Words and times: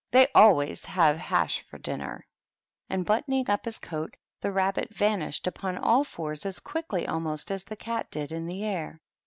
They 0.09 0.25
always 0.33 0.83
have 0.85 1.15
hash 1.19 1.59
for 1.59 1.77
dinner." 1.77 2.25
And, 2.89 3.05
buttoning 3.05 3.47
up 3.51 3.65
his 3.65 3.77
coat, 3.77 4.17
the 4.41 4.51
Rabbit 4.51 4.89
van 4.91 5.19
ished 5.21 5.45
upon 5.45 5.77
all 5.77 6.03
fours 6.03 6.43
as 6.43 6.59
quickly 6.59 7.05
almost 7.07 7.51
as 7.51 7.65
the 7.65 7.75
Cat 7.75 8.09
did 8.09 8.31
in 8.31 8.47
the 8.47 8.63
air. 8.63 8.99